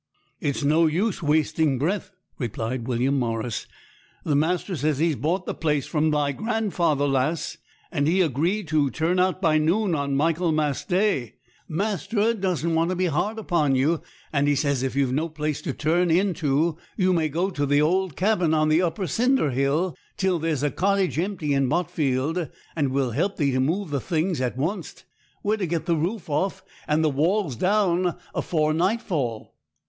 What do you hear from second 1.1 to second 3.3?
wasting breath,' replied William